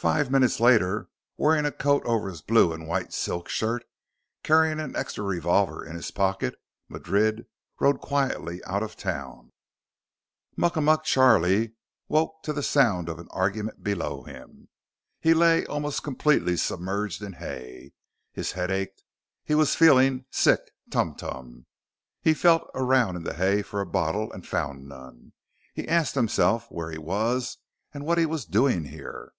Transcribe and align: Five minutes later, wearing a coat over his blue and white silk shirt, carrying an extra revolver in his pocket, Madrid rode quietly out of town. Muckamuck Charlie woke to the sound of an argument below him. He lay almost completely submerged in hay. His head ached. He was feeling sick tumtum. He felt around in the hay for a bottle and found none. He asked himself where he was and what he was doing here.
Five 0.00 0.30
minutes 0.30 0.60
later, 0.60 1.08
wearing 1.36 1.64
a 1.64 1.72
coat 1.72 2.04
over 2.04 2.28
his 2.28 2.40
blue 2.40 2.72
and 2.72 2.86
white 2.86 3.12
silk 3.12 3.48
shirt, 3.48 3.84
carrying 4.44 4.78
an 4.78 4.94
extra 4.94 5.24
revolver 5.24 5.84
in 5.84 5.96
his 5.96 6.12
pocket, 6.12 6.54
Madrid 6.88 7.46
rode 7.80 8.00
quietly 8.00 8.62
out 8.62 8.84
of 8.84 8.94
town. 8.94 9.50
Muckamuck 10.56 11.02
Charlie 11.02 11.72
woke 12.06 12.44
to 12.44 12.52
the 12.52 12.62
sound 12.62 13.08
of 13.08 13.18
an 13.18 13.26
argument 13.32 13.82
below 13.82 14.22
him. 14.22 14.68
He 15.20 15.34
lay 15.34 15.66
almost 15.66 16.04
completely 16.04 16.56
submerged 16.56 17.20
in 17.20 17.32
hay. 17.32 17.90
His 18.32 18.52
head 18.52 18.70
ached. 18.70 19.02
He 19.44 19.56
was 19.56 19.74
feeling 19.74 20.26
sick 20.30 20.60
tumtum. 20.90 21.66
He 22.22 22.34
felt 22.34 22.70
around 22.72 23.16
in 23.16 23.24
the 23.24 23.34
hay 23.34 23.62
for 23.62 23.80
a 23.80 23.84
bottle 23.84 24.30
and 24.32 24.46
found 24.46 24.86
none. 24.88 25.32
He 25.74 25.88
asked 25.88 26.14
himself 26.14 26.70
where 26.70 26.92
he 26.92 26.98
was 26.98 27.58
and 27.92 28.06
what 28.06 28.18
he 28.18 28.26
was 28.26 28.44
doing 28.46 28.84
here. 28.84 29.32